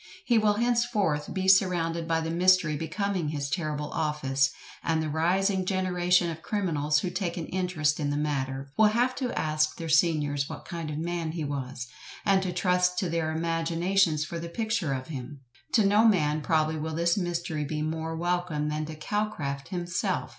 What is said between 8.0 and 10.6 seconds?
the matter, will have to ask their seniors